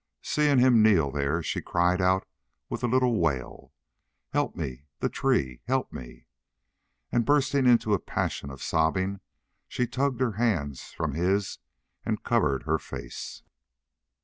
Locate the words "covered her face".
12.23-13.43